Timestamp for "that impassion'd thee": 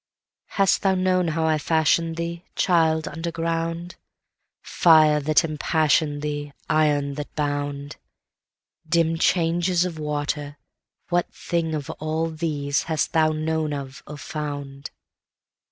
5.19-6.53